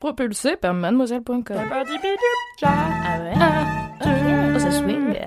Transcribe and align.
Propulsé 0.00 0.54
par 0.54 0.74
mademoiselle.com. 0.74 1.42
Ah 1.58 3.20
ouais? 3.20 3.32
Ah, 3.34 3.90
oh, 4.54 4.58
ça 4.60 4.70
swing. 4.70 5.18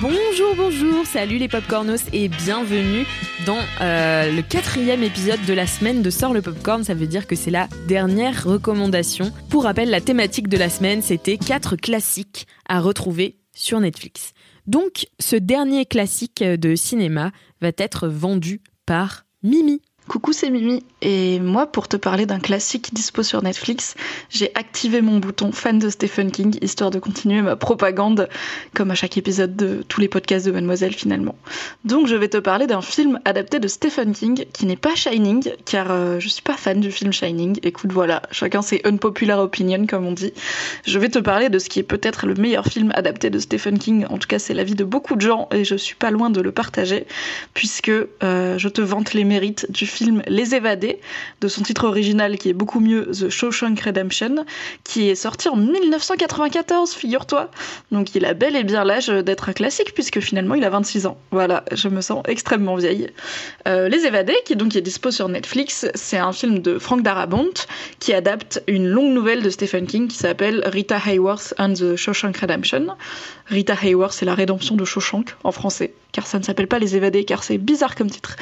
Bonjour, 0.00 0.56
bonjour, 0.56 1.06
salut 1.06 1.38
les 1.38 1.46
popcornos 1.46 2.02
et 2.12 2.26
bienvenue 2.26 3.06
dans 3.46 3.60
euh, 3.80 4.32
le 4.32 4.42
quatrième 4.42 5.04
épisode 5.04 5.44
de 5.46 5.52
la 5.54 5.68
semaine 5.68 6.02
de 6.02 6.10
Sort 6.10 6.34
le 6.34 6.42
Popcorn. 6.42 6.82
Ça 6.82 6.94
veut 6.94 7.06
dire 7.06 7.28
que 7.28 7.36
c'est 7.36 7.52
la 7.52 7.68
dernière 7.86 8.44
recommandation. 8.44 9.30
Pour 9.48 9.62
rappel, 9.62 9.90
la 9.90 10.00
thématique 10.00 10.48
de 10.48 10.56
la 10.56 10.70
semaine, 10.70 11.02
c'était 11.02 11.38
quatre 11.38 11.76
classiques 11.76 12.48
à 12.68 12.80
retrouver 12.80 13.36
sur 13.54 13.78
Netflix. 13.78 14.32
Donc, 14.66 15.06
ce 15.18 15.36
dernier 15.36 15.86
classique 15.86 16.42
de 16.42 16.74
cinéma 16.76 17.32
va 17.62 17.70
être 17.78 18.08
vendu 18.08 18.60
par 18.86 19.24
Mimi. 19.42 19.80
Coucou, 20.08 20.32
c'est 20.32 20.50
Mimi. 20.50 20.82
Et 21.00 21.38
moi, 21.38 21.66
pour 21.66 21.86
te 21.86 21.96
parler 21.96 22.26
d'un 22.26 22.40
classique 22.40 22.92
dispo 22.92 23.22
sur 23.22 23.42
Netflix, 23.42 23.94
j'ai 24.30 24.50
activé 24.54 25.00
mon 25.00 25.18
bouton 25.18 25.52
fan 25.52 25.78
de 25.78 25.88
Stephen 25.90 26.30
King, 26.32 26.58
histoire 26.60 26.90
de 26.90 26.98
continuer 26.98 27.40
ma 27.40 27.56
propagande, 27.56 28.28
comme 28.74 28.90
à 28.90 28.94
chaque 28.94 29.16
épisode 29.16 29.56
de 29.56 29.84
tous 29.88 30.00
les 30.00 30.08
podcasts 30.08 30.46
de 30.46 30.50
Mademoiselle 30.50 30.92
finalement. 30.92 31.36
Donc 31.84 32.08
je 32.08 32.16
vais 32.16 32.28
te 32.28 32.38
parler 32.38 32.66
d'un 32.66 32.82
film 32.82 33.20
adapté 33.24 33.60
de 33.60 33.68
Stephen 33.68 34.12
King, 34.12 34.44
qui 34.52 34.66
n'est 34.66 34.76
pas 34.76 34.94
Shining, 34.94 35.50
car 35.64 35.90
euh, 35.90 36.18
je 36.18 36.28
suis 36.28 36.42
pas 36.42 36.56
fan 36.56 36.80
du 36.80 36.90
film 36.90 37.12
Shining. 37.12 37.58
Écoute, 37.62 37.92
voilà, 37.92 38.22
chacun 38.32 38.62
ses 38.62 38.80
unpopular 38.84 39.38
opinion, 39.40 39.86
comme 39.86 40.06
on 40.06 40.12
dit. 40.12 40.32
Je 40.84 40.98
vais 40.98 41.08
te 41.10 41.20
parler 41.20 41.48
de 41.48 41.58
ce 41.58 41.68
qui 41.68 41.78
est 41.78 41.84
peut-être 41.84 42.26
le 42.26 42.34
meilleur 42.34 42.66
film 42.66 42.92
adapté 42.94 43.30
de 43.30 43.38
Stephen 43.38 43.78
King, 43.78 44.06
en 44.08 44.18
tout 44.18 44.28
cas 44.28 44.40
c'est 44.40 44.54
l'avis 44.54 44.74
de 44.74 44.84
beaucoup 44.84 45.14
de 45.14 45.20
gens, 45.20 45.48
et 45.52 45.64
je 45.64 45.76
suis 45.76 45.96
pas 45.96 46.10
loin 46.10 46.30
de 46.30 46.40
le 46.40 46.50
partager, 46.52 47.06
puisque 47.54 47.88
euh, 47.88 48.58
je 48.58 48.68
te 48.68 48.80
vante 48.80 49.14
les 49.14 49.24
mérites 49.24 49.70
du 49.70 49.86
film 49.92 50.22
Les 50.26 50.54
Évadés, 50.54 50.98
de 51.40 51.48
son 51.48 51.62
titre 51.62 51.84
original 51.84 52.38
qui 52.38 52.48
est 52.48 52.54
beaucoup 52.54 52.80
mieux, 52.80 53.10
The 53.12 53.28
Shawshank 53.28 53.78
Redemption, 53.80 54.44
qui 54.84 55.08
est 55.08 55.14
sorti 55.14 55.48
en 55.48 55.56
1994, 55.56 56.92
figure-toi. 56.92 57.50
Donc 57.90 58.14
il 58.14 58.24
a 58.24 58.34
bel 58.34 58.56
et 58.56 58.64
bien 58.64 58.84
l'âge 58.84 59.08
d'être 59.08 59.48
un 59.48 59.52
classique, 59.52 59.94
puisque 59.94 60.20
finalement 60.20 60.54
il 60.54 60.64
a 60.64 60.70
26 60.70 61.06
ans. 61.06 61.18
Voilà, 61.30 61.64
je 61.72 61.88
me 61.88 62.00
sens 62.00 62.22
extrêmement 62.26 62.76
vieille. 62.76 63.08
Euh, 63.68 63.88
Les 63.88 64.06
Évadés, 64.06 64.36
qui 64.44 64.56
donc 64.56 64.74
est 64.74 64.80
dispo 64.80 65.10
sur 65.10 65.28
Netflix, 65.28 65.86
c'est 65.94 66.18
un 66.18 66.32
film 66.32 66.60
de 66.60 66.78
Frank 66.78 67.02
Darabont, 67.02 67.52
qui 67.98 68.12
adapte 68.12 68.62
une 68.66 68.88
longue 68.88 69.12
nouvelle 69.12 69.42
de 69.42 69.50
Stephen 69.50 69.86
King 69.86 70.08
qui 70.08 70.16
s'appelle 70.16 70.62
Rita 70.66 70.98
Hayworth 71.06 71.54
and 71.58 71.74
the 71.74 71.96
Shawshank 71.96 72.36
Redemption. 72.38 72.86
Rita 73.46 73.74
Hayworth, 73.74 74.12
c'est 74.12 74.24
la 74.24 74.34
rédemption 74.34 74.76
de 74.76 74.84
Shawshank 74.84 75.34
en 75.44 75.52
français, 75.52 75.92
car 76.12 76.26
ça 76.26 76.38
ne 76.38 76.44
s'appelle 76.44 76.68
pas 76.68 76.78
Les 76.78 76.96
Évadés, 76.96 77.24
car 77.24 77.42
c'est 77.44 77.58
bizarre 77.58 77.94
comme 77.94 78.10
titre. 78.10 78.36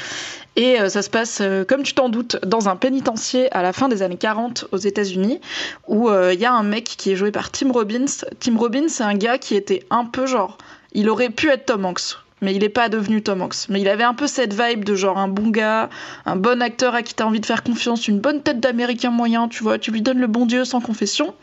Et 0.55 0.79
euh, 0.79 0.89
ça 0.89 1.01
se 1.01 1.09
passe, 1.09 1.40
euh, 1.41 1.65
comme 1.65 1.83
tu 1.83 1.93
t'en 1.93 2.09
doutes, 2.09 2.37
dans 2.45 2.69
un 2.69 2.75
pénitencier 2.75 3.51
à 3.53 3.61
la 3.61 3.73
fin 3.73 3.89
des 3.89 4.01
années 4.01 4.17
40 4.17 4.67
aux 4.71 4.77
États-Unis, 4.77 5.39
où 5.87 6.09
il 6.09 6.39
y 6.39 6.45
a 6.45 6.53
un 6.53 6.63
mec 6.63 6.85
qui 6.85 7.11
est 7.11 7.15
joué 7.15 7.31
par 7.31 7.51
Tim 7.51 7.71
Robbins. 7.71 8.05
Tim 8.39 8.57
Robbins, 8.57 8.87
c'est 8.87 9.03
un 9.03 9.15
gars 9.15 9.37
qui 9.37 9.55
était 9.55 9.83
un 9.89 10.05
peu 10.05 10.25
genre. 10.25 10.57
Il 10.93 11.09
aurait 11.09 11.29
pu 11.29 11.49
être 11.49 11.65
Tom 11.65 11.85
Hanks, 11.85 12.17
mais 12.41 12.53
il 12.53 12.59
n'est 12.59 12.69
pas 12.69 12.89
devenu 12.89 13.21
Tom 13.21 13.41
Hanks. 13.41 13.69
Mais 13.69 13.81
il 13.81 13.87
avait 13.87 14.03
un 14.03 14.13
peu 14.13 14.27
cette 14.27 14.53
vibe 14.53 14.83
de 14.83 14.95
genre 14.95 15.17
un 15.17 15.27
bon 15.27 15.49
gars, 15.49 15.89
un 16.25 16.35
bon 16.35 16.61
acteur 16.61 16.95
à 16.95 17.01
qui 17.01 17.13
t'as 17.13 17.25
envie 17.25 17.39
de 17.39 17.45
faire 17.45 17.63
confiance, 17.63 18.07
une 18.07 18.19
bonne 18.19 18.41
tête 18.41 18.59
d'américain 18.59 19.11
moyen, 19.11 19.47
tu 19.47 19.63
vois, 19.63 19.79
tu 19.79 19.91
lui 19.91 20.01
donnes 20.01 20.19
le 20.19 20.27
bon 20.27 20.45
Dieu 20.45 20.65
sans 20.65 20.81
confession. 20.81 21.33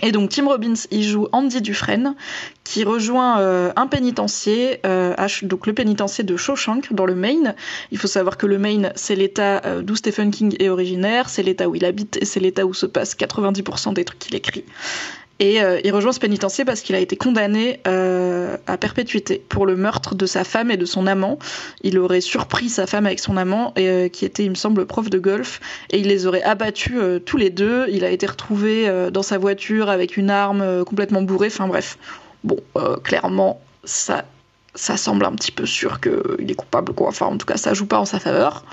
Et 0.00 0.10
donc 0.10 0.30
Tim 0.30 0.46
Robbins, 0.46 0.74
il 0.90 1.02
joue 1.02 1.28
Andy 1.32 1.60
Dufresne, 1.60 2.14
qui 2.64 2.82
rejoint 2.82 3.40
euh, 3.40 3.72
un 3.76 3.86
pénitencier, 3.86 4.80
euh, 4.86 5.14
donc 5.42 5.66
le 5.66 5.74
pénitencier 5.74 6.24
de 6.24 6.36
Shawshank, 6.36 6.92
dans 6.94 7.04
le 7.04 7.14
Maine. 7.14 7.54
Il 7.90 7.98
faut 7.98 8.06
savoir 8.06 8.38
que 8.38 8.46
le 8.46 8.58
Maine, 8.58 8.92
c'est 8.96 9.14
l'état 9.14 9.60
euh, 9.66 9.82
d'où 9.82 9.94
Stephen 9.94 10.30
King 10.30 10.56
est 10.58 10.70
originaire, 10.70 11.28
c'est 11.28 11.42
l'état 11.42 11.68
où 11.68 11.74
il 11.74 11.84
habite 11.84 12.16
et 12.16 12.24
c'est 12.24 12.40
l'état 12.40 12.64
où 12.64 12.72
se 12.72 12.86
passe 12.86 13.14
90% 13.14 13.92
des 13.92 14.04
trucs 14.04 14.18
qu'il 14.18 14.34
écrit. 14.34 14.64
Et 15.38 15.62
euh, 15.62 15.80
il 15.82 15.92
rejoint 15.92 16.12
ce 16.12 16.20
pénitencier 16.20 16.64
parce 16.64 16.82
qu'il 16.82 16.94
a 16.94 16.98
été 16.98 17.16
condamné 17.16 17.80
euh, 17.86 18.56
à 18.66 18.76
perpétuité 18.76 19.42
pour 19.48 19.66
le 19.66 19.76
meurtre 19.76 20.14
de 20.14 20.26
sa 20.26 20.44
femme 20.44 20.70
et 20.70 20.76
de 20.76 20.84
son 20.84 21.06
amant. 21.06 21.38
Il 21.82 21.98
aurait 21.98 22.20
surpris 22.20 22.68
sa 22.68 22.86
femme 22.86 23.06
avec 23.06 23.18
son 23.18 23.36
amant, 23.36 23.72
euh, 23.78 24.08
qui 24.08 24.24
était, 24.24 24.44
il 24.44 24.50
me 24.50 24.54
semble, 24.54 24.86
prof 24.86 25.10
de 25.10 25.18
golf, 25.18 25.60
et 25.90 25.98
il 25.98 26.06
les 26.06 26.26
aurait 26.26 26.42
abattus 26.42 26.98
tous 27.24 27.36
les 27.36 27.50
deux. 27.50 27.86
Il 27.90 28.04
a 28.04 28.10
été 28.10 28.26
retrouvé 28.26 28.88
dans 29.12 29.22
sa 29.22 29.38
voiture 29.38 29.88
avec 29.90 30.16
une 30.16 30.30
arme 30.30 30.84
complètement 30.84 31.22
bourrée. 31.22 31.48
Enfin 31.48 31.66
bref, 31.66 31.98
bon, 32.44 32.58
clairement, 33.02 33.60
ça 33.84 34.24
ça 34.74 34.96
semble 34.96 35.24
un 35.26 35.32
petit 35.32 35.52
peu 35.52 35.66
sûr 35.66 36.00
qu'il 36.00 36.50
est 36.50 36.54
coupable, 36.54 36.94
quoi. 36.94 37.08
Enfin, 37.08 37.26
en 37.26 37.36
tout 37.36 37.46
cas, 37.46 37.56
ça 37.56 37.74
joue 37.74 37.86
pas 37.86 37.98
en 37.98 38.04
sa 38.04 38.18
faveur. 38.18 38.64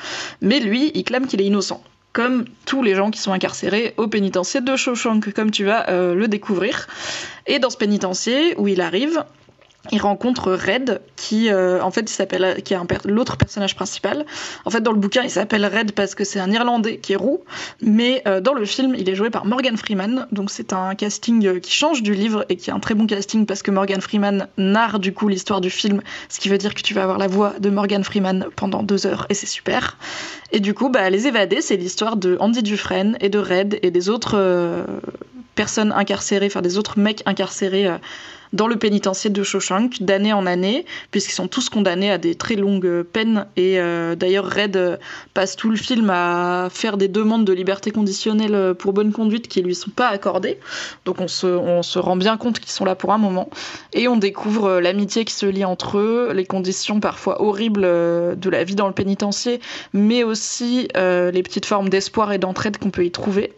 Mais 0.41 0.59
lui, 0.59 0.91
il 0.93 1.03
clame 1.03 1.27
qu'il 1.27 1.41
est 1.41 1.45
innocent. 1.45 1.83
Comme 2.19 2.43
tous 2.65 2.83
les 2.83 2.95
gens 2.95 3.11
qui 3.11 3.21
sont 3.21 3.31
incarcérés 3.31 3.93
au 3.95 4.09
pénitencier 4.09 4.59
de 4.59 4.75
Shawshank, 4.75 5.31
comme 5.31 5.51
tu 5.51 5.63
vas 5.63 5.87
euh, 5.87 6.13
le 6.13 6.27
découvrir. 6.27 6.89
Et 7.47 7.59
dans 7.59 7.69
ce 7.69 7.77
pénitencier 7.77 8.55
où 8.57 8.67
il 8.67 8.81
arrive, 8.81 9.23
il 9.91 10.01
rencontre 10.01 10.51
Red, 10.51 11.01
qui 11.15 11.49
euh, 11.49 11.81
en 11.81 11.89
fait 11.89 12.01
il 12.01 12.13
s'appelle, 12.13 12.61
qui 12.63 12.73
est 12.73 12.77
l'autre 13.05 13.37
personnage 13.37 13.75
principal. 13.75 14.25
En 14.65 14.69
fait, 14.69 14.81
dans 14.81 14.91
le 14.91 14.99
bouquin, 14.99 15.23
il 15.23 15.29
s'appelle 15.29 15.65
Red 15.65 15.93
parce 15.93 16.15
que 16.15 16.23
c'est 16.23 16.39
un 16.39 16.51
Irlandais 16.51 16.97
qui 16.97 17.13
est 17.13 17.15
roux, 17.15 17.41
mais 17.81 18.21
euh, 18.27 18.41
dans 18.41 18.53
le 18.53 18.65
film, 18.65 18.93
il 18.97 19.09
est 19.09 19.15
joué 19.15 19.29
par 19.29 19.45
Morgan 19.45 19.77
Freeman. 19.77 20.27
Donc 20.31 20.51
c'est 20.51 20.73
un 20.73 20.95
casting 20.95 21.45
euh, 21.45 21.59
qui 21.59 21.71
change 21.71 22.03
du 22.03 22.13
livre 22.13 22.45
et 22.49 22.57
qui 22.57 22.69
est 22.69 22.73
un 22.73 22.79
très 22.79 22.93
bon 22.93 23.07
casting 23.07 23.45
parce 23.45 23.61
que 23.63 23.71
Morgan 23.71 24.01
Freeman 24.01 24.47
narre 24.57 24.99
du 24.99 25.13
coup 25.13 25.29
l'histoire 25.29 25.61
du 25.61 25.69
film, 25.69 26.01
ce 26.27 26.39
qui 26.39 26.49
veut 26.49 26.57
dire 26.57 26.73
que 26.73 26.81
tu 26.81 26.93
vas 26.93 27.03
avoir 27.03 27.17
la 27.17 27.27
voix 27.27 27.53
de 27.59 27.69
Morgan 27.69 28.03
Freeman 28.03 28.47
pendant 28.55 28.83
deux 28.83 29.07
heures 29.07 29.25
et 29.29 29.33
c'est 29.33 29.47
super. 29.47 29.97
Et 30.51 30.59
du 30.59 30.73
coup, 30.73 30.89
bah, 30.89 31.09
Les 31.09 31.27
Évadés, 31.27 31.61
c'est 31.61 31.77
l'histoire 31.77 32.17
de 32.17 32.35
Andy 32.39 32.63
Dufresne 32.63 33.17
et 33.21 33.29
de 33.29 33.39
Red 33.39 33.79
et 33.81 33.91
des 33.91 34.09
autres 34.09 34.35
personnes 35.59 35.91
incarcérées, 35.91 36.45
enfin 36.45 36.61
des 36.61 36.77
autres 36.77 36.97
mecs 36.97 37.21
incarcérés 37.25 37.87
euh, 37.87 37.97
dans 38.53 38.67
le 38.67 38.77
pénitencier 38.77 39.29
de 39.29 39.43
Shawshank 39.43 40.01
d'année 40.01 40.33
en 40.33 40.45
année, 40.45 40.85
puisqu'ils 41.11 41.33
sont 41.33 41.47
tous 41.47 41.69
condamnés 41.69 42.11
à 42.11 42.17
des 42.17 42.35
très 42.35 42.55
longues 42.55 43.03
peines. 43.03 43.45
Et 43.57 43.79
euh, 43.79 44.15
d'ailleurs, 44.15 44.49
Red 44.49 44.75
euh, 44.77 44.97
passe 45.33 45.55
tout 45.55 45.69
le 45.69 45.75
film 45.75 46.09
à 46.09 46.69
faire 46.71 46.97
des 46.97 47.07
demandes 47.07 47.45
de 47.45 47.53
liberté 47.53 47.91
conditionnelle 47.91 48.55
euh, 48.55 48.73
pour 48.73 48.93
bonne 48.93 49.11
conduite 49.11 49.47
qui 49.47 49.61
lui 49.61 49.75
sont 49.75 49.91
pas 49.91 50.07
accordées. 50.07 50.57
Donc 51.05 51.19
on 51.19 51.27
se, 51.27 51.99
rend 51.99 52.15
bien 52.15 52.37
compte 52.37 52.59
qu'ils 52.59 52.71
sont 52.71 52.85
là 52.85 52.95
pour 52.95 53.13
un 53.13 53.17
moment. 53.17 53.49
Et 53.93 54.07
on 54.07 54.17
découvre 54.17 54.65
euh, 54.65 54.81
l'amitié 54.81 55.25
qui 55.25 55.33
se 55.33 55.45
lie 55.45 55.65
entre 55.65 55.97
eux, 55.97 56.31
les 56.33 56.45
conditions 56.45 56.99
parfois 56.99 57.41
horribles 57.41 57.83
euh, 57.85 58.35
de 58.35 58.49
la 58.49 58.63
vie 58.63 58.75
dans 58.75 58.87
le 58.87 58.93
pénitencier, 58.93 59.59
mais 59.93 60.23
aussi 60.23 60.87
euh, 60.97 61.31
les 61.31 61.43
petites 61.43 61.65
formes 61.65 61.89
d'espoir 61.89 62.31
et 62.31 62.37
d'entraide 62.37 62.77
qu'on 62.77 62.91
peut 62.91 63.05
y 63.05 63.11
trouver. 63.11 63.53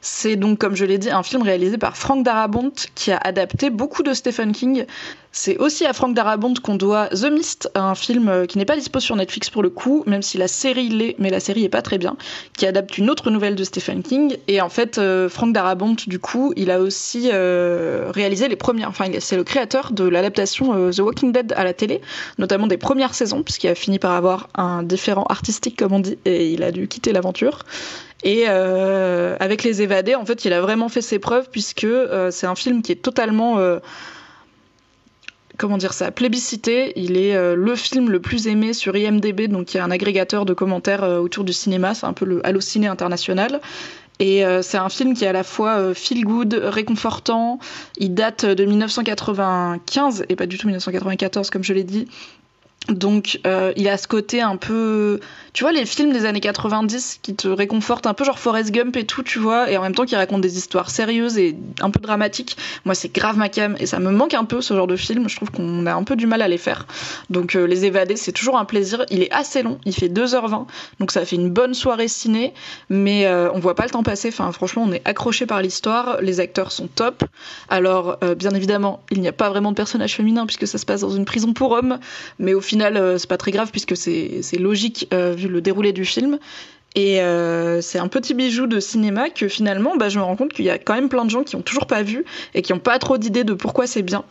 C'est 0.00 0.36
donc, 0.36 0.58
comme 0.58 0.74
je 0.74 0.84
l'ai 0.84 0.98
dit, 0.98 1.10
un 1.10 1.22
film 1.22 1.42
réalisé 1.42 1.78
par 1.78 1.96
Frank 1.96 2.24
Darabont 2.24 2.72
qui 2.94 3.12
a 3.12 3.18
adapté 3.18 3.70
beaucoup 3.70 4.02
de 4.02 4.14
Stephen 4.14 4.52
King. 4.52 4.86
C'est 5.34 5.56
aussi 5.56 5.86
à 5.86 5.94
Frank 5.94 6.14
Darabont 6.14 6.52
qu'on 6.62 6.74
doit 6.74 7.08
The 7.08 7.30
Mist, 7.32 7.70
un 7.74 7.94
film 7.94 8.28
euh, 8.28 8.44
qui 8.44 8.58
n'est 8.58 8.66
pas 8.66 8.76
dispo 8.76 9.00
sur 9.00 9.16
Netflix 9.16 9.48
pour 9.48 9.62
le 9.62 9.70
coup, 9.70 10.04
même 10.06 10.20
si 10.20 10.36
la 10.36 10.46
série 10.46 10.90
l'est, 10.90 11.16
mais 11.18 11.30
la 11.30 11.40
série 11.40 11.64
est 11.64 11.70
pas 11.70 11.80
très 11.80 11.96
bien, 11.96 12.18
qui 12.54 12.66
adapte 12.66 12.98
une 12.98 13.08
autre 13.08 13.30
nouvelle 13.30 13.54
de 13.54 13.64
Stephen 13.64 14.02
King. 14.02 14.36
Et 14.46 14.60
en 14.60 14.68
fait, 14.68 14.98
euh, 14.98 15.30
Frank 15.30 15.54
Darabont, 15.54 15.96
du 16.06 16.18
coup, 16.18 16.52
il 16.56 16.70
a 16.70 16.80
aussi 16.80 17.30
euh, 17.32 18.10
réalisé 18.14 18.46
les 18.46 18.56
premières, 18.56 18.90
enfin, 18.90 19.06
c'est 19.20 19.36
le 19.36 19.44
créateur 19.44 19.92
de 19.92 20.04
l'adaptation 20.04 20.90
The 20.90 20.98
Walking 20.98 21.32
Dead 21.32 21.54
à 21.56 21.64
la 21.64 21.72
télé, 21.72 22.02
notamment 22.36 22.66
des 22.66 22.76
premières 22.76 23.14
saisons, 23.14 23.42
puisqu'il 23.42 23.68
a 23.68 23.74
fini 23.74 23.98
par 23.98 24.12
avoir 24.12 24.50
un 24.54 24.82
différent 24.82 25.24
artistique, 25.30 25.78
comme 25.78 25.94
on 25.94 26.00
dit, 26.00 26.18
et 26.26 26.50
il 26.50 26.62
a 26.62 26.72
dû 26.72 26.88
quitter 26.88 27.10
l'aventure. 27.12 27.60
Et 28.22 28.46
avec 28.46 29.64
Les 29.64 29.82
Évadés, 29.82 30.14
en 30.14 30.24
fait, 30.24 30.44
il 30.44 30.52
a 30.52 30.60
vraiment 30.60 30.88
fait 30.88 31.00
ses 31.00 31.18
preuves 31.18 31.48
puisque 31.50 31.86
c'est 32.30 32.46
un 32.46 32.54
film 32.54 32.82
qui 32.82 32.92
est 32.92 33.02
totalement, 33.02 33.58
comment 35.58 35.78
dire 35.78 35.92
ça, 35.92 36.10
plébiscité. 36.10 36.92
Il 36.96 37.16
est 37.16 37.34
euh, 37.34 37.54
le 37.54 37.76
film 37.76 38.10
le 38.10 38.20
plus 38.20 38.46
aimé 38.46 38.72
sur 38.72 38.96
IMDb, 38.96 39.48
donc 39.48 39.74
il 39.74 39.76
y 39.78 39.80
a 39.80 39.84
un 39.84 39.90
agrégateur 39.90 40.44
de 40.44 40.54
commentaires 40.54 41.04
euh, 41.04 41.18
autour 41.18 41.44
du 41.44 41.52
cinéma, 41.52 41.94
c'est 41.94 42.06
un 42.06 42.12
peu 42.12 42.24
le 42.24 42.44
Allociné 42.46 42.86
international. 42.86 43.60
Et 44.18 44.44
c'est 44.62 44.78
un 44.78 44.88
film 44.88 45.14
qui 45.14 45.24
est 45.24 45.28
à 45.28 45.32
la 45.32 45.42
fois 45.42 45.94
feel 45.94 46.24
good, 46.24 46.54
réconfortant. 46.54 47.58
Il 47.96 48.14
date 48.14 48.44
de 48.44 48.64
1995 48.64 50.26
et 50.28 50.36
pas 50.36 50.46
du 50.46 50.58
tout 50.58 50.68
1994 50.68 51.50
comme 51.50 51.64
je 51.64 51.72
l'ai 51.72 51.82
dit. 51.82 52.06
Donc 52.88 53.40
euh, 53.46 53.72
il 53.76 53.88
a 53.88 53.96
ce 53.96 54.08
côté 54.08 54.40
un 54.40 54.56
peu, 54.56 55.20
tu 55.52 55.62
vois, 55.62 55.72
les 55.72 55.86
films 55.86 56.12
des 56.12 56.24
années 56.24 56.40
90 56.40 57.20
qui 57.22 57.34
te 57.34 57.46
réconfortent 57.46 58.06
un 58.06 58.14
peu 58.14 58.24
genre 58.24 58.38
Forrest 58.38 58.72
Gump 58.72 58.96
et 58.96 59.04
tout, 59.04 59.22
tu 59.22 59.38
vois, 59.38 59.70
et 59.70 59.76
en 59.76 59.82
même 59.82 59.94
temps 59.94 60.04
qui 60.04 60.16
racontent 60.16 60.40
des 60.40 60.58
histoires 60.58 60.90
sérieuses 60.90 61.38
et 61.38 61.56
un 61.80 61.90
peu 61.90 62.00
dramatiques. 62.00 62.56
Moi 62.84 62.94
c'est 62.94 63.12
grave 63.12 63.36
ma 63.36 63.48
cam 63.48 63.76
et 63.78 63.86
ça 63.86 64.00
me 64.00 64.10
manque 64.10 64.34
un 64.34 64.44
peu 64.44 64.60
ce 64.60 64.74
genre 64.74 64.88
de 64.88 64.96
film. 64.96 65.28
Je 65.28 65.36
trouve 65.36 65.50
qu'on 65.52 65.86
a 65.86 65.94
un 65.94 66.02
peu 66.02 66.16
du 66.16 66.26
mal 66.26 66.42
à 66.42 66.48
les 66.48 66.58
faire. 66.58 66.86
Donc 67.30 67.54
euh, 67.54 67.66
les 67.66 67.84
évader 67.84 68.16
c'est 68.16 68.32
toujours 68.32 68.58
un 68.58 68.64
plaisir. 68.64 69.04
Il 69.10 69.22
est 69.22 69.32
assez 69.32 69.62
long, 69.62 69.78
il 69.84 69.94
fait 69.94 70.08
2h20, 70.08 70.66
donc 70.98 71.12
ça 71.12 71.24
fait 71.24 71.36
une 71.36 71.50
bonne 71.50 71.74
soirée 71.74 72.08
ciné, 72.08 72.52
mais 72.90 73.26
euh, 73.26 73.50
on 73.52 73.60
voit 73.60 73.76
pas 73.76 73.84
le 73.84 73.90
temps 73.90 74.02
passer. 74.02 74.28
Enfin 74.28 74.50
franchement 74.50 74.84
on 74.88 74.92
est 74.92 75.06
accroché 75.06 75.46
par 75.46 75.62
l'histoire, 75.62 76.20
les 76.20 76.40
acteurs 76.40 76.72
sont 76.72 76.88
top. 76.88 77.24
Alors 77.68 78.18
bien 78.36 78.50
évidemment 78.50 79.02
il 79.10 79.20
n'y 79.20 79.28
a 79.28 79.32
pas 79.32 79.50
vraiment 79.50 79.70
de 79.70 79.76
personnages 79.76 80.14
féminins 80.14 80.46
puisque 80.46 80.66
ça 80.66 80.78
se 80.78 80.86
passe 80.86 81.02
dans 81.02 81.10
une 81.10 81.24
prison 81.24 81.52
pour 81.52 81.70
hommes, 81.72 81.98
mais 82.40 82.54
au 82.54 82.60
euh, 82.80 83.18
c'est 83.18 83.28
pas 83.28 83.38
très 83.38 83.50
grave 83.50 83.70
puisque 83.70 83.96
c'est 83.96 84.42
logique 84.58 85.08
euh, 85.12 85.32
vu 85.32 85.48
le 85.48 85.60
déroulé 85.60 85.92
du 85.92 86.04
film. 86.04 86.38
Et 86.94 87.22
euh, 87.22 87.80
c'est 87.80 87.98
un 87.98 88.08
petit 88.08 88.34
bijou 88.34 88.66
de 88.66 88.78
cinéma 88.78 89.30
que 89.30 89.48
finalement, 89.48 89.96
bah, 89.96 90.10
je 90.10 90.18
me 90.18 90.24
rends 90.24 90.36
compte 90.36 90.52
qu'il 90.52 90.66
y 90.66 90.70
a 90.70 90.76
quand 90.76 90.92
même 90.92 91.08
plein 91.08 91.24
de 91.24 91.30
gens 91.30 91.42
qui 91.42 91.56
ont 91.56 91.62
toujours 91.62 91.86
pas 91.86 92.02
vu 92.02 92.26
et 92.52 92.60
qui 92.60 92.74
ont 92.74 92.78
pas 92.78 92.98
trop 92.98 93.16
d'idées 93.16 93.44
de 93.44 93.54
pourquoi 93.54 93.86
c'est 93.86 94.02
bien. 94.02 94.24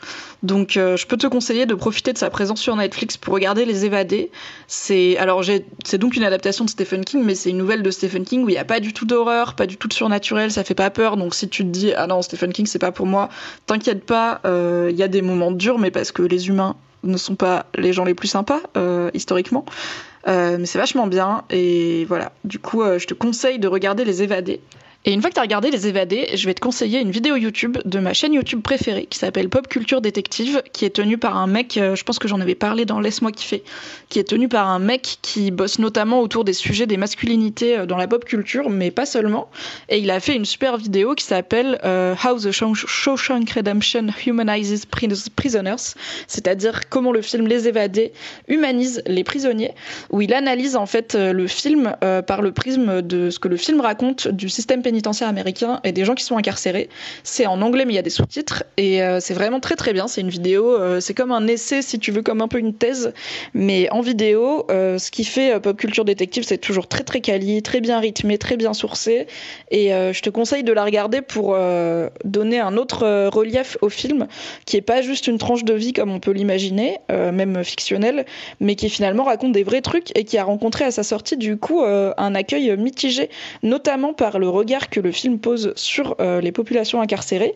Donc, 0.44 0.74
je 0.74 1.08
peux 1.08 1.18
te 1.18 1.26
conseiller 1.26 1.66
de 1.66 1.74
profiter 1.74 2.14
de 2.14 2.20
sa 2.20 2.30
présence 2.30 2.62
sur 2.62 2.76
Netflix 2.76 3.18
pour 3.18 3.34
regarder 3.34 3.66
Les 3.66 3.84
Évadés. 3.86 4.30
C'est 4.68 5.18
c'est 5.84 5.98
donc 5.98 6.16
une 6.16 6.24
adaptation 6.24 6.64
de 6.64 6.70
Stephen 6.70 7.04
King, 7.04 7.24
mais 7.26 7.34
c'est 7.34 7.50
une 7.50 7.58
nouvelle 7.58 7.82
de 7.82 7.90
Stephen 7.90 8.26
King 8.26 8.44
où 8.44 8.50
il 8.50 8.54
y 8.54 8.60
a 8.60 8.66
pas 8.66 8.80
du 8.80 8.94
tout 8.94 9.06
d'horreur, 9.08 9.56
pas 9.56 9.66
du 9.66 9.78
tout 9.78 9.88
de 9.88 9.94
surnaturel, 9.94 10.52
ça 10.52 10.64
fait 10.64 10.76
pas 10.76 10.92
peur. 10.92 11.18
Donc, 11.18 11.34
si 11.34 11.50
tu 11.50 11.64
te 11.64 11.70
dis 11.70 11.94
ah 11.94 12.06
non 12.06 12.22
Stephen 12.22 12.54
King 12.54 12.68
c'est 12.68 12.78
pas 12.78 12.92
pour 12.92 13.08
moi, 13.08 13.30
t'inquiète 13.66 14.06
pas, 14.06 14.40
il 14.46 14.96
y 14.96 15.02
a 15.02 15.08
des 15.08 15.24
moments 15.24 15.52
durs, 15.52 15.80
mais 15.80 15.90
parce 15.90 16.12
que 16.12 16.22
les 16.22 16.48
humains 16.48 16.76
ne 17.04 17.18
sont 17.18 17.36
pas 17.36 17.66
les 17.76 17.94
gens 17.94 18.04
les 18.04 18.14
plus 18.14 18.28
sympas 18.28 18.62
euh, 18.78 19.10
historiquement. 19.14 19.66
Euh, 20.28 20.58
mais 20.60 20.66
c'est 20.66 20.78
vachement 20.78 21.08
bien 21.08 21.44
et 21.50 22.06
voilà. 22.06 22.32
Du 22.44 22.60
coup, 22.60 22.82
euh, 22.84 23.00
je 23.00 23.08
te 23.08 23.14
conseille 23.14 23.60
de 23.60 23.68
regarder 23.68 24.06
Les 24.06 24.22
Évadés. 24.22 24.62
Et 25.04 25.14
une 25.14 25.22
fois 25.22 25.32
que 25.32 25.34
tu 25.34 25.40
as 25.40 25.44
regardé 25.44 25.72
Les 25.72 25.88
Évadés, 25.88 26.30
je 26.36 26.46
vais 26.46 26.54
te 26.54 26.60
conseiller 26.60 27.00
une 27.00 27.10
vidéo 27.10 27.36
YouTube 27.36 27.80
de 27.86 27.98
ma 27.98 28.14
chaîne 28.14 28.34
YouTube 28.34 28.62
préférée 28.62 29.08
qui 29.10 29.18
s'appelle 29.18 29.50
Pop 29.50 29.68
Culture 29.68 30.00
Détective, 30.00 30.62
qui 30.74 30.86
est 30.86 30.92
tenue 30.92 31.18
par 31.18 31.38
un 31.38 31.48
mec, 31.48 31.76
euh, 31.78 31.96
je 31.96 32.04
pense 32.04 32.20
que 32.20 32.28
j'en 32.28 32.40
avais 32.40 32.54
parlé 32.54 32.86
dans 32.86 33.00
Laisse-moi 33.00 33.32
kiffer, 33.32 33.64
qui 34.10 34.20
est 34.20 34.24
tenu 34.26 34.48
par 34.48 34.70
un 34.70 34.78
mec 34.78 35.18
qui 35.24 35.50
bosse 35.50 35.80
notamment 35.80 36.22
autour 36.22 36.44
des 36.44 36.54
sujets 36.54 36.86
des 36.86 36.98
masculinités 36.98 37.80
euh, 37.80 37.86
dans 37.88 37.98
la 37.98 38.08
pop 38.08 38.26
culture, 38.26 38.70
mais 38.70 38.92
pas 38.92 39.08
seulement. 39.08 39.50
Et 39.90 39.98
il 39.98 40.12
a 40.12 40.20
fait 40.20 40.36
une 40.36 40.46
super 40.46 40.78
vidéo 40.78 41.16
qui 41.16 41.26
s'appelle 41.26 41.80
euh, 41.84 42.14
How 42.24 42.38
the 42.38 42.52
Shawshank 42.52 43.50
Redemption 43.50 44.06
Humanizes 44.28 44.86
Prisoners, 45.36 45.96
c'est-à-dire 46.28 46.82
comment 46.92 47.12
le 47.12 47.24
film 47.24 47.48
Les 47.48 47.68
Évadés 47.68 48.14
humanise 48.48 49.02
les 49.08 49.24
prisonniers, 49.24 49.72
où 50.12 50.22
il 50.22 50.32
analyse 50.36 50.76
en 50.76 50.86
fait 50.86 51.16
le 51.16 51.48
film 51.48 51.96
par 52.28 52.44
le 52.44 52.52
prisme 52.52 53.02
de 53.02 53.32
ce 53.32 53.40
que 53.40 53.48
le 53.48 53.58
film 53.58 53.82
raconte 53.82 54.28
du 54.28 54.48
système 54.48 54.84
pénitentiaire 54.84 54.91
pénitentiaire 54.92 55.30
américain 55.30 55.80
et 55.86 55.94
des 55.94 56.04
gens 56.04 56.16
qui 56.16 56.26
sont 56.26 56.36
incarcérés. 56.36 56.90
C'est 57.24 57.46
en 57.46 57.62
anglais, 57.62 57.86
mais 57.86 57.94
il 57.94 57.96
y 57.96 58.00
a 58.00 58.02
des 58.02 58.10
sous-titres 58.10 58.66
et 58.76 59.02
euh, 59.02 59.22
c'est 59.22 59.34
vraiment 59.34 59.62
très 59.62 59.78
très 59.78 59.94
bien. 59.94 60.10
C'est 60.10 60.20
une 60.20 60.30
vidéo, 60.30 60.76
euh, 60.78 61.00
c'est 61.00 61.14
comme 61.14 61.32
un 61.32 61.48
essai, 61.48 61.82
si 61.82 61.98
tu 61.98 62.12
veux, 62.12 62.22
comme 62.22 62.42
un 62.42 62.50
peu 62.50 62.60
une 62.60 62.74
thèse, 62.74 63.14
mais 63.54 63.90
en 63.92 64.02
vidéo. 64.02 64.68
Euh, 64.70 64.98
ce 64.98 65.10
qui 65.12 65.24
fait 65.24 65.62
Pop 65.62 65.78
Culture 65.78 66.04
Détective, 66.04 66.44
c'est 66.46 66.58
toujours 66.58 66.88
très 66.88 67.04
très 67.04 67.22
quali, 67.22 67.62
très 67.62 67.80
bien 67.80 68.02
rythmé, 68.02 68.38
très 68.38 68.58
bien 68.58 68.74
sourcé. 68.74 69.28
Et 69.70 69.92
je 69.92 70.22
te 70.22 70.30
conseille 70.30 70.64
de 70.64 70.74
la 70.74 70.84
regarder 70.84 71.22
pour 71.22 71.56
donner 72.26 72.60
un 72.60 72.76
autre 72.76 73.30
relief 73.30 73.78
au 73.82 73.88
film, 73.90 74.28
qui 74.66 74.76
est 74.76 74.82
pas 74.82 75.02
juste 75.02 75.28
une 75.28 75.38
tranche 75.38 75.64
de 75.64 75.74
vie 75.74 75.94
comme 75.94 76.12
on 76.12 76.20
peut 76.20 76.32
l'imaginer, 76.32 76.98
même 77.10 77.64
fictionnelle, 77.64 78.26
mais 78.60 78.76
qui 78.76 78.90
finalement 78.90 79.24
raconte 79.24 79.54
des 79.54 79.64
vrais 79.64 79.82
trucs 79.82 80.12
et 80.18 80.26
qui 80.26 80.38
a 80.38 80.44
rencontré 80.44 80.84
à 80.84 80.92
sa 80.92 81.04
sortie 81.04 81.38
du 81.38 81.58
coup 81.58 81.82
un 81.84 82.36
accueil 82.36 82.76
mitigé, 82.78 83.30
notamment 83.64 84.14
par 84.14 84.40
le 84.40 84.50
regard 84.50 84.81
que 84.90 85.00
le 85.00 85.12
film 85.12 85.40
pose 85.40 85.74
sur 85.76 86.16
euh, 86.20 86.42
les 86.42 86.52
populations 86.52 87.02
incarcérées. 87.02 87.56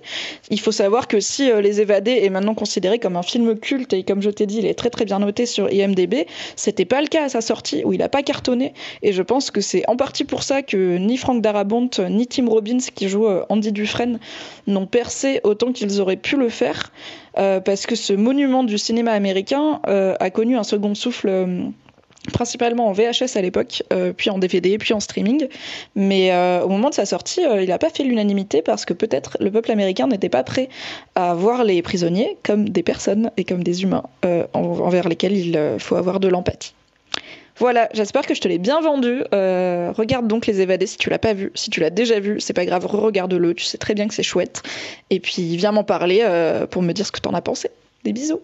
Il 0.49 0.59
faut 0.59 0.71
savoir 0.71 1.07
que 1.07 1.19
si 1.19 1.49
euh, 1.49 1.61
Les 1.61 1.81
Évadés 1.81 2.19
est 2.23 2.29
maintenant 2.29 2.55
considéré 2.55 2.99
comme 2.99 3.15
un 3.15 3.23
film 3.23 3.57
culte 3.57 3.93
et 3.93 4.03
comme 4.03 4.21
je 4.21 4.29
t'ai 4.29 4.45
dit, 4.45 4.59
il 4.59 4.65
est 4.65 4.73
très 4.73 4.89
très 4.89 5.05
bien 5.05 5.19
noté 5.19 5.45
sur 5.45 5.71
IMDb, 5.71 6.25
c'était 6.55 6.85
pas 6.85 7.01
le 7.01 7.07
cas 7.07 7.25
à 7.25 7.29
sa 7.29 7.41
sortie 7.41 7.83
où 7.83 7.93
il 7.93 8.01
a 8.01 8.09
pas 8.09 8.23
cartonné 8.23 8.73
et 9.01 9.13
je 9.13 9.21
pense 9.21 9.51
que 9.51 9.61
c'est 9.61 9.87
en 9.89 9.95
partie 9.95 10.23
pour 10.23 10.43
ça 10.43 10.61
que 10.61 10.97
ni 10.97 11.17
Frank 11.17 11.41
Darabont 11.41 11.89
ni 12.09 12.27
Tim 12.27 12.47
Robbins 12.47 12.77
qui 12.93 13.09
joue 13.09 13.27
euh, 13.27 13.43
Andy 13.49 13.71
Dufresne 13.71 14.19
n'ont 14.67 14.87
percé 14.87 15.41
autant 15.43 15.71
qu'ils 15.71 16.01
auraient 16.01 16.17
pu 16.17 16.37
le 16.37 16.49
faire 16.49 16.91
parce 17.33 17.85
que 17.85 17.95
ce 17.95 18.13
monument 18.13 18.63
du 18.63 18.77
cinéma 18.77 19.11
américain 19.11 19.81
a 19.83 20.29
connu 20.29 20.55
un 20.55 20.63
second 20.63 20.95
souffle 20.95 21.27
principalement 22.31 22.87
en 22.87 22.91
VHS 22.91 23.35
à 23.35 23.41
l'époque, 23.41 23.83
euh, 23.93 24.13
puis 24.15 24.29
en 24.29 24.37
DVD, 24.37 24.77
puis 24.77 24.93
en 24.93 24.99
streaming. 24.99 25.47
Mais 25.95 26.31
euh, 26.31 26.61
au 26.61 26.69
moment 26.69 26.89
de 26.89 26.93
sa 26.93 27.05
sortie, 27.05 27.43
euh, 27.45 27.61
il 27.61 27.69
n'a 27.69 27.77
pas 27.77 27.89
fait 27.89 28.03
l'unanimité 28.03 28.61
parce 28.61 28.85
que 28.85 28.93
peut-être 28.93 29.37
le 29.39 29.51
peuple 29.51 29.71
américain 29.71 30.07
n'était 30.07 30.29
pas 30.29 30.43
prêt 30.43 30.69
à 31.15 31.33
voir 31.33 31.63
les 31.63 31.81
prisonniers 31.81 32.37
comme 32.43 32.69
des 32.69 32.83
personnes 32.83 33.31
et 33.37 33.43
comme 33.43 33.63
des 33.63 33.83
humains 33.83 34.03
envers 34.53 35.07
lesquels 35.07 35.37
il 35.37 35.79
faut 35.79 35.95
avoir 35.95 36.19
de 36.19 36.27
l'empathie. 36.27 36.73
Voilà, 37.57 37.87
j'espère 37.93 38.25
que 38.25 38.35
je 38.35 38.41
te 38.41 38.47
l'ai 38.47 38.57
bien 38.57 38.81
vendu. 38.81 39.23
regarde 39.31 40.27
donc 40.27 40.45
Les 40.45 40.61
Évadés 40.61 40.87
si 40.87 40.97
tu 40.97 41.09
l'as 41.09 41.19
pas 41.19 41.33
vu. 41.33 41.51
Si 41.55 41.69
tu 41.69 41.79
l'as 41.79 41.89
déjà 41.89 42.19
vu, 42.19 42.39
c'est 42.39 42.53
pas 42.53 42.65
grave, 42.65 42.85
re-regarde-le. 42.85 43.53
Tu 43.53 43.63
sais 43.63 43.77
très 43.77 43.93
bien 43.93 44.07
que 44.07 44.13
c'est 44.13 44.23
chouette. 44.23 44.61
Et 45.09 45.19
puis 45.19 45.55
viens 45.55 45.71
m'en 45.71 45.83
parler 45.83 46.25
pour 46.71 46.81
me 46.81 46.91
dire 46.91 47.05
ce 47.05 47.11
que 47.11 47.21
t'en 47.21 47.33
as 47.33 47.41
pensé. 47.41 47.69
Des 48.03 48.13
bisous. 48.13 48.41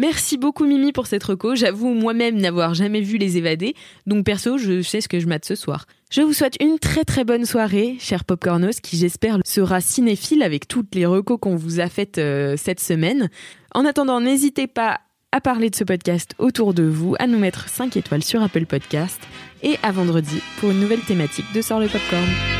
Merci 0.00 0.38
beaucoup 0.38 0.64
Mimi 0.64 0.92
pour 0.92 1.06
cette 1.06 1.22
reco. 1.22 1.54
J'avoue 1.54 1.92
moi-même 1.92 2.40
n'avoir 2.40 2.72
jamais 2.72 3.02
vu 3.02 3.18
Les 3.18 3.36
Évadés, 3.36 3.74
donc 4.06 4.24
perso, 4.24 4.56
je 4.56 4.80
sais 4.80 5.02
ce 5.02 5.10
que 5.10 5.20
je 5.20 5.26
mate 5.26 5.44
ce 5.44 5.54
soir. 5.54 5.84
Je 6.10 6.22
vous 6.22 6.32
souhaite 6.32 6.56
une 6.58 6.78
très 6.78 7.04
très 7.04 7.22
bonne 7.22 7.44
soirée, 7.44 7.98
cher 8.00 8.24
Popcornos, 8.24 8.80
qui 8.80 8.96
j'espère 8.96 9.40
sera 9.44 9.82
cinéphile 9.82 10.42
avec 10.42 10.66
toutes 10.66 10.94
les 10.94 11.04
recos 11.04 11.36
qu'on 11.38 11.54
vous 11.54 11.80
a 11.80 11.90
faites 11.90 12.16
euh, 12.16 12.54
cette 12.56 12.80
semaine. 12.80 13.28
En 13.74 13.84
attendant, 13.84 14.22
n'hésitez 14.22 14.66
pas 14.66 15.00
à 15.32 15.42
parler 15.42 15.68
de 15.68 15.76
ce 15.76 15.84
podcast 15.84 16.34
autour 16.38 16.72
de 16.72 16.84
vous, 16.84 17.14
à 17.18 17.26
nous 17.26 17.38
mettre 17.38 17.68
5 17.68 17.94
étoiles 17.98 18.24
sur 18.24 18.42
Apple 18.42 18.64
Podcast 18.64 19.20
et 19.62 19.76
à 19.82 19.92
vendredi 19.92 20.40
pour 20.60 20.70
une 20.70 20.80
nouvelle 20.80 21.00
thématique 21.00 21.52
de 21.54 21.60
Sort 21.60 21.78
le 21.78 21.88
Popcorn. 21.88 22.59